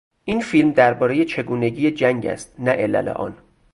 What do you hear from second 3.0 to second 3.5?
آن.